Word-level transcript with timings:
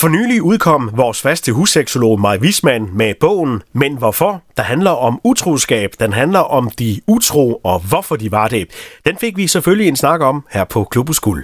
For 0.00 0.08
nylig 0.16 0.38
udkom 0.50 0.82
vores 1.02 1.18
faste 1.26 1.50
husseksolog 1.58 2.14
Maj 2.20 2.36
Wisman 2.44 2.82
med 3.00 3.10
bogen 3.24 3.54
Men 3.80 3.92
Hvorfor, 4.02 4.32
der 4.56 4.64
handler 4.72 4.94
om 5.08 5.14
utroskab. 5.30 5.90
Den 6.02 6.12
handler 6.20 6.44
om 6.58 6.64
de 6.80 6.90
utro 7.14 7.46
og 7.70 7.78
hvorfor 7.90 8.16
de 8.22 8.28
var 8.38 8.48
det. 8.54 8.64
Den 9.06 9.16
fik 9.22 9.34
vi 9.40 9.46
selvfølgelig 9.54 9.88
en 9.88 9.98
snak 10.04 10.20
om 10.30 10.36
her 10.54 10.64
på 10.74 10.80
Klubuskuld. 10.92 11.42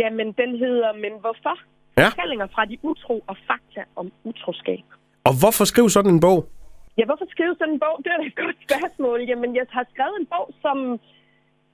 Jamen, 0.00 0.28
den 0.40 0.50
hedder 0.62 0.90
Men 1.04 1.14
Hvorfor? 1.24 1.56
Ja. 2.00 2.08
Fortællinger 2.08 2.46
fra 2.54 2.62
de 2.70 2.76
utro 2.90 3.16
og 3.30 3.36
fakta 3.48 3.82
om 4.00 4.06
utroskab. 4.30 4.84
Og 5.28 5.32
hvorfor 5.40 5.64
skrive 5.72 5.90
sådan 5.96 6.12
en 6.16 6.20
bog? 6.26 6.38
Ja, 6.98 7.04
hvorfor 7.08 7.26
skrive 7.34 7.54
sådan 7.58 7.74
en 7.74 7.80
bog? 7.86 7.96
Det 8.04 8.10
er 8.14 8.18
da 8.20 8.26
et 8.32 8.38
godt 8.44 8.58
spørgsmål. 8.66 9.18
Jamen, 9.30 9.50
jeg 9.58 9.64
har 9.76 9.84
skrevet 9.92 10.16
en 10.22 10.28
bog, 10.34 10.46
som 10.64 10.76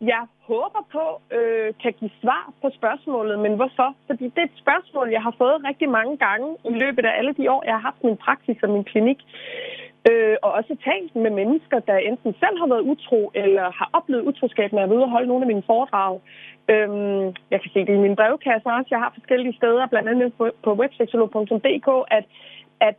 jeg 0.06 0.22
håber 0.50 0.82
på 0.92 1.04
øh, 1.36 1.74
kan 1.82 1.92
give 2.00 2.10
svar 2.22 2.52
på 2.62 2.70
spørgsmålet, 2.78 3.38
men 3.38 3.56
hvorfor? 3.56 3.88
Fordi 4.06 4.24
det 4.24 4.38
er 4.38 4.50
et 4.52 4.62
spørgsmål, 4.64 5.08
jeg 5.10 5.22
har 5.22 5.34
fået 5.38 5.64
rigtig 5.68 5.88
mange 5.88 6.16
gange 6.16 6.48
i 6.64 6.72
løbet 6.82 7.04
af 7.04 7.18
alle 7.18 7.32
de 7.38 7.50
år, 7.50 7.62
jeg 7.64 7.74
har 7.74 7.84
haft 7.90 8.04
min 8.04 8.16
praksis 8.16 8.58
og 8.62 8.70
min 8.70 8.84
klinik. 8.84 9.20
Øh, 10.10 10.36
og 10.42 10.50
også 10.52 10.76
talt 10.84 11.16
med 11.16 11.30
mennesker, 11.30 11.78
der 11.78 11.96
enten 11.96 12.34
selv 12.42 12.56
har 12.58 12.66
været 12.66 12.88
utro, 12.92 13.30
eller 13.34 13.62
har 13.78 13.90
oplevet 13.92 14.22
utroskab, 14.22 14.72
når 14.72 14.80
jeg 14.80 14.88
er 14.88 14.94
ude 14.94 15.02
og 15.02 15.10
holde 15.10 15.28
nogle 15.28 15.44
af 15.44 15.46
mine 15.46 15.62
foredrag. 15.66 16.20
Øhm, 16.68 17.24
jeg 17.50 17.60
kan 17.62 17.70
se 17.74 17.80
det 17.86 17.94
i 17.94 18.04
min 18.06 18.16
brevkasse 18.16 18.68
også. 18.68 18.88
Jeg 18.90 18.98
har 18.98 19.12
forskellige 19.18 19.56
steder, 19.56 19.86
blandt 19.86 20.08
andet 20.08 20.34
på, 20.38 20.50
på 20.62 20.74
webseksolog.dk, 20.74 21.88
at, 22.10 22.24
at, 22.80 22.96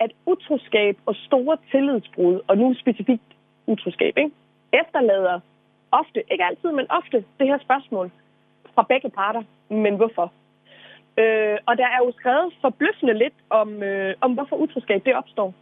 at 0.00 0.10
utroskab 0.26 0.96
og 1.06 1.14
store 1.14 1.56
tillidsbrud, 1.70 2.40
og 2.48 2.58
nu 2.58 2.74
specifikt 2.74 3.30
utroskab, 3.66 4.14
ikke, 4.16 4.34
efterlader 4.72 5.40
ofte, 5.92 6.22
ikke 6.32 6.44
altid, 6.44 6.70
men 6.72 6.86
ofte, 6.90 7.24
det 7.38 7.46
her 7.46 7.58
spørgsmål 7.58 8.10
fra 8.74 8.82
begge 8.88 9.10
parter. 9.10 9.42
Men 9.68 9.96
hvorfor? 9.96 10.32
Øh, 11.16 11.58
og 11.66 11.74
der 11.80 11.88
er 11.94 12.00
jo 12.04 12.12
skrevet 12.18 12.54
forbløffende 12.60 13.14
lidt 13.14 13.38
om, 13.50 13.82
øh, 13.82 14.14
om 14.20 14.32
hvorfor 14.32 14.56
utroskab 14.56 15.04
det 15.04 15.14
opstår. 15.14 15.54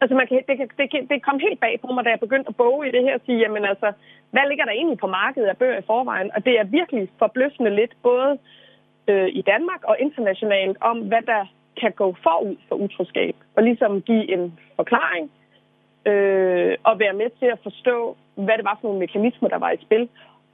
Altså, 0.00 0.14
man 0.16 0.26
kan, 0.26 0.42
det, 0.48 0.56
kan, 0.56 0.68
det, 0.78 0.90
kan, 0.90 1.06
det 1.10 1.22
kom 1.22 1.38
helt 1.38 1.60
bag 1.60 1.80
på 1.80 1.92
mig, 1.92 2.04
da 2.04 2.10
jeg 2.10 2.20
begyndte 2.20 2.48
at 2.48 2.56
boge 2.56 2.88
i 2.88 2.92
det 2.92 3.02
her, 3.02 3.14
og 3.14 3.20
sige, 3.26 3.38
jamen 3.38 3.64
altså, 3.64 3.92
hvad 4.30 4.48
ligger 4.48 4.64
der 4.64 4.72
egentlig 4.72 4.98
på 4.98 5.06
markedet 5.06 5.48
af 5.48 5.56
bøger 5.56 5.78
i 5.78 5.86
forvejen? 5.86 6.30
Og 6.34 6.44
det 6.44 6.60
er 6.60 6.64
virkelig 6.64 7.08
forbløffende 7.18 7.76
lidt, 7.76 7.94
både 8.02 8.38
øh, 9.08 9.28
i 9.32 9.42
Danmark 9.42 9.82
og 9.84 9.96
internationalt, 10.00 10.76
om 10.80 10.98
hvad 10.98 11.22
der 11.22 11.46
kan 11.80 11.92
gå 11.92 12.16
forud 12.22 12.56
for 12.68 12.76
utroskab. 12.76 13.36
Og 13.56 13.62
ligesom 13.62 14.02
give 14.02 14.32
en 14.34 14.58
forklaring, 14.76 15.30
øh, 16.06 16.76
og 16.84 16.98
være 16.98 17.12
med 17.12 17.30
til 17.38 17.46
at 17.46 17.58
forstå, 17.62 18.16
hvad 18.34 18.56
det 18.56 18.64
var 18.64 18.78
for 18.80 18.88
nogle 18.88 19.00
mekanismer, 19.00 19.48
der 19.48 19.58
var 19.58 19.70
i 19.70 19.82
spil. 19.82 20.08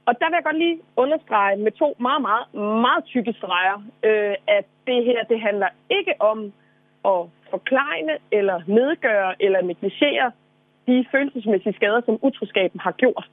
Og 0.05 0.19
der 0.19 0.25
vil 0.25 0.35
jeg 0.35 0.43
godt 0.43 0.57
lige 0.57 0.79
understrege 0.95 1.57
med 1.57 1.71
to 1.71 1.95
meget, 1.99 2.21
meget, 2.21 2.45
meget 2.85 3.03
tykke 3.05 3.33
streger, 3.33 3.77
øh, 4.03 4.35
at 4.47 4.65
det 4.87 5.05
her, 5.05 5.23
det 5.23 5.41
handler 5.41 5.67
ikke 5.89 6.13
om 6.19 6.53
at 7.05 7.21
forklejne 7.49 8.13
eller 8.31 8.61
nedgøre 8.67 9.35
eller 9.39 9.61
negligere 9.61 10.31
de 10.87 11.05
følelsesmæssige 11.11 11.73
skader, 11.73 12.01
som 12.05 12.19
utroskaben 12.21 12.79
har 12.79 12.91
gjort. 12.91 13.25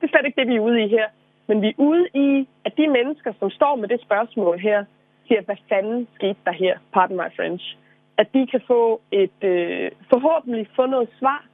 Det 0.00 0.06
er 0.06 0.10
slet 0.10 0.26
ikke 0.26 0.40
det, 0.40 0.48
vi 0.48 0.56
er 0.56 0.60
ude 0.60 0.84
i 0.84 0.88
her. 0.88 1.08
Men 1.48 1.62
vi 1.62 1.68
er 1.68 1.74
ude 1.76 2.06
i, 2.14 2.48
at 2.64 2.76
de 2.76 2.86
mennesker, 2.88 3.32
som 3.38 3.50
står 3.50 3.76
med 3.76 3.88
det 3.88 4.00
spørgsmål 4.00 4.58
her, 4.58 4.84
siger, 5.26 5.42
hvad 5.42 5.56
fanden 5.68 6.08
skete 6.14 6.40
der 6.44 6.52
her, 6.52 6.78
pardon 6.92 7.16
my 7.16 7.30
French, 7.36 7.76
at 8.16 8.26
de 8.34 8.46
kan 8.46 8.60
få 8.66 9.00
et, 9.10 9.38
øh, 9.42 9.90
forhåbentlig 10.10 10.68
få 10.76 10.86
noget 10.86 11.08
svar 11.18 11.44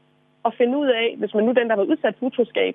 og 0.46 0.52
finde 0.58 0.74
ud 0.82 0.86
af, 1.02 1.08
hvis 1.18 1.34
man 1.34 1.44
nu 1.44 1.52
den, 1.60 1.66
der 1.70 1.76
var 1.80 1.86
udsat 1.92 2.14
for 2.18 2.26
utroskab, 2.26 2.74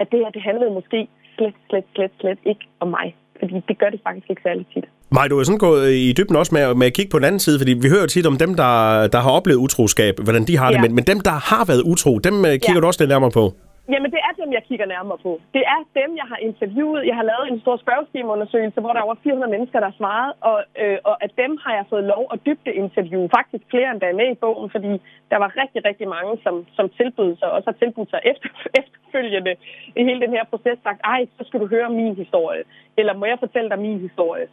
at 0.00 0.06
det 0.12 0.18
her, 0.22 0.30
det 0.36 0.42
handlede 0.48 0.70
måske 0.78 0.98
slet, 1.36 1.54
slet, 1.68 1.84
slet, 1.94 2.12
slet 2.20 2.38
ikke 2.50 2.64
om 2.80 2.88
mig. 2.88 3.08
Fordi 3.40 3.54
det 3.68 3.78
gør 3.78 3.90
det 3.94 4.00
faktisk 4.06 4.30
ikke 4.30 4.42
særlig 4.42 4.66
tit. 4.74 4.84
Maj, 5.10 5.28
du 5.28 5.38
er 5.38 5.44
sådan 5.44 5.58
gået 5.58 5.92
i 5.92 6.12
dybden 6.18 6.36
også 6.36 6.54
med, 6.54 6.74
med 6.74 6.86
at 6.86 6.92
kigge 6.92 7.10
på 7.10 7.18
den 7.18 7.24
anden 7.24 7.38
side, 7.40 7.58
fordi 7.60 7.72
vi 7.72 7.88
hører 7.88 8.06
tit 8.06 8.26
om 8.26 8.36
dem, 8.38 8.54
der, 8.54 8.72
der 9.14 9.20
har 9.20 9.30
oplevet 9.30 9.58
utroskab, 9.58 10.14
hvordan 10.26 10.44
de 10.44 10.56
har 10.56 10.68
det, 10.70 10.76
Ja. 10.76 10.82
men, 10.82 10.94
men 10.94 11.04
dem, 11.04 11.20
der 11.20 11.30
har 11.50 11.64
været 11.70 11.82
utro, 11.92 12.18
dem 12.18 12.34
øh, 12.44 12.50
kigger 12.52 12.74
Ja. 12.74 12.80
du 12.80 12.86
også 12.86 13.00
lidt 13.02 13.08
nærmere 13.08 13.30
på. 13.30 13.44
Jamen, 13.92 14.10
det 14.14 14.20
er 14.28 14.32
dem, 14.40 14.52
jeg 14.52 14.62
kigger 14.68 14.86
nærmere 14.86 15.18
på. 15.26 15.32
Det 15.56 15.64
er 15.74 15.80
dem, 16.00 16.10
jeg 16.20 16.26
har 16.32 16.38
interviewet. 16.48 17.06
Jeg 17.10 17.16
har 17.20 17.26
lavet 17.30 17.46
en 17.52 17.60
stor 17.60 17.76
spørgeskemaundersøgelse, 17.84 18.80
hvor 18.80 18.92
der 18.92 19.00
er 19.00 19.08
over 19.08 19.22
400 19.22 19.50
mennesker, 19.54 19.78
der 19.80 19.90
har 19.90 19.98
svaret, 20.02 20.32
og, 20.50 20.58
øh, 20.82 20.98
og 21.08 21.14
af 21.24 21.30
dem 21.42 21.52
har 21.64 21.72
jeg 21.78 21.84
fået 21.92 22.04
lov 22.04 22.24
at 22.32 22.38
dybde 22.46 22.72
interviewe. 22.82 23.28
Faktisk 23.38 23.64
flere 23.70 23.90
end 23.90 24.00
der 24.00 24.08
er 24.08 24.20
med 24.20 24.28
i 24.32 24.40
bogen, 24.44 24.70
fordi 24.74 24.92
der 25.30 25.38
var 25.42 25.50
rigtig, 25.60 25.80
rigtig 25.88 26.08
mange, 26.16 26.32
som, 26.44 26.54
som 26.76 26.86
tilbød 26.98 27.36
sig, 27.36 27.50
og 27.54 27.62
så 27.62 27.72
tilbudt 27.72 28.10
sig 28.10 28.20
efter, 28.30 28.48
efterfølgende 28.80 29.54
i 29.98 30.02
hele 30.08 30.20
den 30.24 30.32
her 30.36 30.44
proces, 30.52 30.78
sagt, 30.82 31.00
ej, 31.04 31.20
så 31.38 31.42
skal 31.46 31.60
du 31.60 31.66
høre 31.66 31.90
min 31.90 32.14
historie, 32.22 32.62
eller 32.96 33.14
må 33.14 33.24
jeg 33.26 33.38
fortælle 33.44 33.70
dig 33.70 33.78
min 33.78 34.00
historie. 34.00 34.46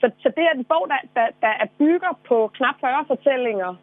Så, 0.00 0.10
så 0.22 0.28
det 0.36 0.44
er 0.44 0.54
en 0.54 0.64
bog, 0.72 0.84
der, 0.92 1.00
der, 1.16 1.26
der 1.44 1.52
er 1.62 1.68
bygger 1.78 2.12
på 2.28 2.36
knap 2.56 2.76
40 2.80 3.04
fortællinger, 3.06 3.74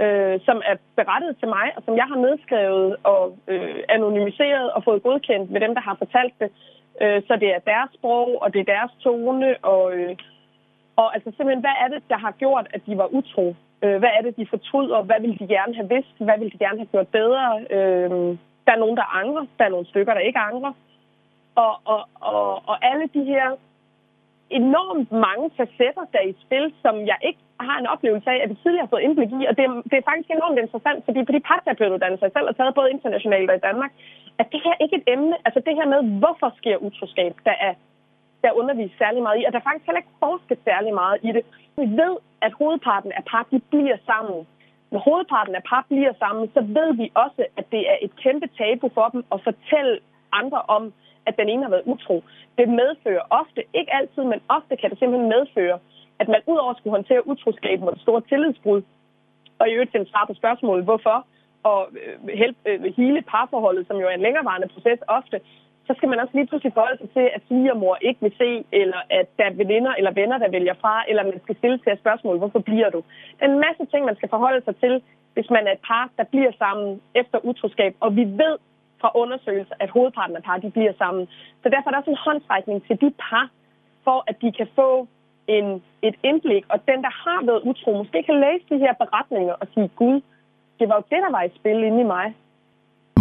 øh, 0.00 0.40
som 0.46 0.62
er 0.70 0.76
berettet 0.96 1.32
til 1.40 1.48
mig, 1.48 1.66
og 1.76 1.82
som 1.86 1.96
jeg 1.96 2.04
har 2.04 2.16
nedskrevet 2.16 2.96
og 3.02 3.38
øh, 3.48 3.78
anonymiseret 3.88 4.70
og 4.72 4.84
fået 4.84 5.02
godkendt 5.02 5.50
med 5.50 5.60
dem, 5.60 5.74
der 5.74 5.80
har 5.80 5.94
fortalt 5.94 6.34
det. 6.40 6.50
Øh, 7.02 7.22
så 7.26 7.36
det 7.42 7.48
er 7.54 7.68
deres 7.72 7.90
sprog, 7.94 8.42
og 8.42 8.52
det 8.52 8.60
er 8.60 8.72
deres 8.76 8.92
tone, 9.04 9.56
og, 9.62 9.92
øh, 9.96 10.16
og 10.96 11.14
altså 11.14 11.30
simpelthen, 11.30 11.66
hvad 11.66 11.76
er 11.84 11.88
det, 11.88 12.02
der 12.08 12.18
har 12.18 12.32
gjort, 12.42 12.66
at 12.74 12.80
de 12.86 12.98
var 12.98 13.08
utro? 13.18 13.54
Øh, 13.82 13.98
hvad 13.98 14.12
er 14.18 14.22
det, 14.22 14.36
de 14.36 14.46
fortryder? 14.50 15.02
Hvad 15.02 15.20
ville 15.20 15.38
de 15.38 15.46
gerne 15.46 15.74
have 15.74 15.88
vidst? 15.88 16.16
Hvad 16.18 16.38
ville 16.38 16.52
de 16.54 16.64
gerne 16.64 16.78
have 16.78 16.92
gjort 16.94 17.08
bedre? 17.08 17.44
Øh, 17.70 18.10
der 18.66 18.72
er 18.72 18.82
nogen, 18.84 18.96
der 18.96 19.16
angrer. 19.20 19.46
Der 19.58 19.64
er 19.64 19.68
nogle 19.68 19.86
stykker, 19.86 20.14
der 20.14 20.20
ikke 20.20 20.38
angrer. 20.38 20.72
Og, 21.54 21.72
og, 21.84 22.08
og, 22.20 22.62
og 22.70 22.76
alle 22.90 23.08
de 23.14 23.24
her 23.24 23.56
enormt 24.50 25.12
mange 25.12 25.50
facetter, 25.56 26.04
der 26.12 26.18
er 26.18 26.28
i 26.28 26.36
spil, 26.44 26.72
som 26.82 27.06
jeg 27.06 27.18
ikke 27.22 27.38
har 27.60 27.76
en 27.78 27.86
oplevelse 27.94 28.30
af, 28.30 28.38
at 28.42 28.50
vi 28.50 28.56
tidligere 28.62 28.84
har 28.86 28.92
fået 28.94 29.06
indblik 29.06 29.30
i. 29.38 29.40
Og 29.48 29.54
det, 29.56 29.64
er- 29.68 29.82
det 29.90 29.96
er 29.98 30.08
faktisk 30.10 30.30
enormt 30.30 30.58
interessant, 30.64 31.04
fordi 31.04 31.20
på 31.24 31.32
de 31.32 31.40
parterapeutuddannelser, 31.50 32.26
jeg 32.26 32.34
selv 32.36 32.48
har 32.50 32.56
taget 32.58 32.74
både 32.78 32.90
internationalt 32.96 33.50
og 33.50 33.56
i 33.56 33.66
Danmark, 33.68 33.92
at 34.40 34.46
det 34.52 34.60
her 34.66 34.74
ikke 34.82 34.96
er 34.96 35.00
et 35.02 35.12
emne, 35.14 35.34
altså 35.46 35.60
det 35.66 35.74
her 35.78 35.86
med, 35.94 36.00
hvorfor 36.22 36.48
sker 36.60 36.76
utroskab, 36.86 37.32
der 37.48 37.56
er 37.68 37.74
der 38.42 38.52
undervises 38.60 38.98
særlig 38.98 39.22
meget 39.22 39.40
i, 39.40 39.44
og 39.44 39.52
der 39.52 39.58
er 39.58 39.68
faktisk 39.68 39.86
heller 39.86 40.02
ikke 40.04 40.18
forsket 40.26 40.58
særlig 40.64 40.92
meget 41.02 41.18
i 41.28 41.30
det. 41.36 41.42
Vi 41.80 41.86
ved, 42.02 42.14
at 42.46 42.52
hovedparten 42.60 43.12
af 43.18 43.24
par, 43.30 43.46
de 43.50 43.58
bliver 43.72 43.96
sammen. 44.10 44.46
Når 44.92 45.00
hovedparten 45.08 45.54
af 45.54 45.62
par 45.70 45.84
bliver 45.88 46.12
sammen, 46.18 46.44
så 46.54 46.60
ved 46.78 46.88
vi 47.00 47.06
også, 47.24 47.42
at 47.56 47.64
det 47.74 47.82
er 47.92 47.96
et 48.02 48.12
kæmpe 48.24 48.46
tabu 48.58 48.86
for 48.94 49.08
dem 49.14 49.24
at 49.34 49.40
fortælle 49.48 49.98
andre 50.32 50.60
om, 50.76 50.92
at 51.26 51.36
den 51.40 51.48
ene 51.48 51.62
har 51.62 51.70
været 51.70 51.88
utro. 51.92 52.16
Det 52.58 52.68
medfører 52.68 53.24
ofte, 53.30 53.60
ikke 53.74 53.94
altid, 53.94 54.22
men 54.32 54.40
ofte 54.48 54.76
kan 54.76 54.90
det 54.90 54.98
simpelthen 54.98 55.28
medføre, 55.36 55.78
at 56.20 56.28
man 56.28 56.40
udover 56.46 56.74
skulle 56.74 56.96
håndtere 56.98 57.28
utroskaben 57.28 57.88
og 57.88 57.94
det 57.94 58.02
store 58.02 58.22
tillidsbrud, 58.28 58.82
og 59.58 59.68
i 59.68 59.72
øvrigt 59.72 59.92
til 59.92 60.06
svar 60.12 60.24
på 60.26 60.34
spørgsmålet, 60.34 60.84
hvorfor, 60.84 61.26
og 61.62 61.80
øh, 62.02 62.54
øh, 62.66 62.94
hele 62.96 63.22
parforholdet, 63.22 63.86
som 63.86 63.96
jo 63.96 64.06
er 64.06 64.14
en 64.14 64.26
længerevarende 64.26 64.68
proces 64.74 65.00
ofte, 65.08 65.40
så 65.88 65.94
skal 65.96 66.08
man 66.08 66.20
også 66.22 66.34
lige 66.34 66.46
pludselig 66.46 66.72
forholde 66.72 66.98
sig 67.00 67.10
til, 67.16 67.26
at 67.34 67.42
svigermor 67.48 67.96
ikke 68.08 68.20
vil 68.24 68.34
se, 68.42 68.64
eller 68.72 69.00
at 69.10 69.26
der 69.38 69.44
er 69.44 69.54
veninder 69.62 69.92
eller 69.98 70.12
venner, 70.20 70.38
der 70.38 70.50
vælger 70.56 70.74
fra, 70.82 71.04
eller 71.08 71.22
man 71.24 71.40
skal 71.44 71.56
stille 71.56 71.78
til 71.78 71.92
et 71.92 71.98
spørgsmål, 71.98 72.38
hvorfor 72.38 72.58
bliver 72.58 72.90
du? 72.90 73.00
Der 73.38 73.46
er 73.46 73.50
en 73.52 73.64
masse 73.68 73.84
ting, 73.92 74.04
man 74.04 74.16
skal 74.16 74.28
forholde 74.28 74.64
sig 74.64 74.76
til, 74.76 75.02
hvis 75.34 75.50
man 75.50 75.66
er 75.66 75.72
et 75.72 75.84
par, 75.90 76.10
der 76.18 76.24
bliver 76.24 76.52
sammen 76.58 77.00
efter 77.14 77.38
utroskab, 77.44 77.92
og 78.00 78.16
vi 78.16 78.24
ved 78.24 78.54
fra 79.00 79.10
undersøgelser, 79.14 79.74
at 79.80 79.90
hovedparten 79.90 80.36
af 80.36 80.42
par, 80.42 80.58
de 80.58 80.70
bliver 80.70 80.92
sammen. 80.98 81.28
Så 81.62 81.68
derfor 81.68 81.88
er 81.88 81.92
der 81.92 81.98
også 81.98 82.10
en 82.10 82.24
håndtrækning 82.26 82.86
til 82.86 83.00
de 83.00 83.10
par, 83.10 83.48
for 84.04 84.24
at 84.26 84.36
de 84.42 84.52
kan 84.52 84.68
få 84.74 85.08
en, 85.56 85.82
et 86.02 86.16
indblik, 86.28 86.64
og 86.68 86.78
den, 86.88 86.98
der 87.06 87.12
har 87.24 87.40
været 87.48 87.62
utro, 87.70 87.90
måske 88.02 88.22
kan 88.28 88.40
læse 88.44 88.64
de 88.70 88.78
her 88.84 88.94
beretninger 89.02 89.54
og 89.60 89.66
sige, 89.74 89.90
Gud, 89.96 90.20
det 90.78 90.88
var 90.88 90.96
jo 91.00 91.04
det, 91.12 91.20
der 91.24 91.30
var 91.36 91.42
i 91.42 91.50
spil 91.58 91.82
inde 91.88 92.00
i 92.00 92.10
mig. 92.16 92.26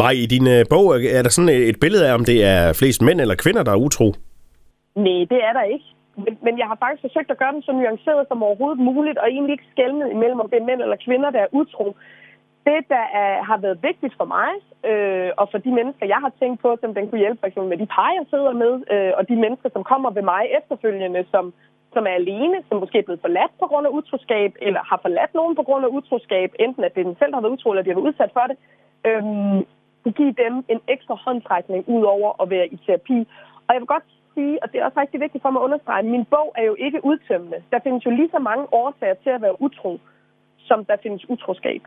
Maj, 0.01 0.13
i 0.23 0.25
din 0.35 0.47
øh, 0.55 0.61
bog 0.73 0.85
er 1.17 1.21
der 1.23 1.31
sådan 1.35 1.53
et 1.71 1.79
billede 1.83 2.03
af, 2.09 2.13
om 2.19 2.25
det 2.31 2.37
er 2.53 2.61
flest 2.79 3.01
mænd 3.01 3.21
eller 3.21 3.35
kvinder, 3.43 3.63
der 3.63 3.73
er 3.73 3.83
utro. 3.87 4.07
Nej, 5.05 5.19
det 5.31 5.39
er 5.47 5.53
der 5.57 5.65
ikke. 5.73 5.87
Men, 6.23 6.33
men 6.45 6.53
jeg 6.61 6.67
har 6.71 6.77
faktisk 6.83 7.01
forsøgt 7.07 7.31
at 7.31 7.39
gøre 7.41 7.53
den 7.55 7.61
så 7.61 7.71
nuanceret 7.71 8.27
som 8.27 8.43
overhovedet 8.43 8.79
muligt, 8.89 9.17
og 9.17 9.27
egentlig 9.29 9.53
ikke 9.53 9.71
skælne 9.73 10.05
imellem, 10.15 10.39
om 10.39 10.49
det 10.49 10.57
er 10.59 10.69
mænd 10.69 10.81
eller 10.81 11.03
kvinder, 11.05 11.29
der 11.29 11.41
er 11.43 11.53
utro. 11.61 11.87
Det, 12.67 12.79
der 12.95 13.05
er, 13.23 13.43
har 13.49 13.57
været 13.65 13.79
vigtigt 13.89 14.13
for 14.19 14.27
mig, 14.35 14.51
øh, 14.91 15.29
og 15.41 15.45
for 15.51 15.59
de 15.65 15.71
mennesker, 15.79 16.05
jeg 16.13 16.19
har 16.25 16.31
tænkt 16.39 16.61
på, 16.61 16.69
som 16.81 16.93
den 16.93 17.05
kunne 17.07 17.23
hjælpe, 17.23 17.39
for 17.39 17.47
eksempel 17.47 17.69
med 17.69 17.81
de 17.83 17.93
par, 17.95 18.11
jeg 18.17 18.25
sidder 18.33 18.53
med, 18.63 18.73
øh, 18.93 19.11
og 19.17 19.23
de 19.29 19.35
mennesker, 19.43 19.69
som 19.73 19.83
kommer 19.91 20.09
ved 20.17 20.25
mig 20.33 20.43
efterfølgende, 20.59 21.25
som, 21.33 21.53
som 21.97 22.05
er 22.11 22.15
alene, 22.21 22.57
som 22.67 22.79
måske 22.83 22.97
er 22.99 23.07
blevet 23.07 23.25
forladt 23.25 23.53
på 23.61 23.65
grund 23.71 23.85
af 23.87 23.91
utroskab, 23.99 24.51
eller 24.67 24.81
har 24.89 24.99
forladt 25.05 25.33
nogen 25.39 25.55
på 25.55 25.63
grund 25.67 25.83
af 25.85 25.89
utroskab, 25.97 26.49
enten 26.65 26.83
at 26.83 26.93
det 26.93 27.01
er 27.01 27.09
den 27.09 27.19
selv, 27.19 27.31
der 27.31 27.37
har 27.37 27.45
været 27.45 27.57
utro, 27.57 27.69
eller 27.69 27.83
de 27.83 27.89
har 27.89 27.99
været 27.99 28.09
udsat 28.09 28.31
for 28.37 28.45
det, 28.49 28.57
øhm, 29.09 29.59
give 30.19 30.33
dem 30.43 30.53
en 30.73 30.81
ekstra 30.93 31.15
håndtrækning 31.25 31.81
ud 31.95 32.03
over 32.15 32.29
at 32.41 32.49
være 32.49 32.67
i 32.75 32.77
terapi. 32.85 33.19
Og 33.67 33.71
jeg 33.73 33.81
vil 33.81 33.93
godt 33.95 34.07
sige, 34.33 34.63
og 34.63 34.71
det 34.71 34.77
er 34.77 34.85
også 34.85 34.99
rigtig 34.99 35.19
vigtigt 35.25 35.41
for 35.41 35.49
mig 35.51 35.59
at 35.61 35.67
understrege, 35.67 36.03
min 36.15 36.25
bog 36.25 36.49
er 36.59 36.63
jo 36.63 36.75
ikke 36.85 37.05
udtømmende. 37.09 37.59
Der 37.71 37.79
findes 37.83 38.05
jo 38.05 38.11
lige 38.11 38.33
så 38.35 38.39
mange 38.39 38.65
årsager 38.71 39.17
til 39.23 39.29
at 39.29 39.41
være 39.41 39.61
utro, 39.61 39.99
som 40.69 40.85
der 40.85 40.97
findes 41.03 41.29
utroskab. 41.29 41.81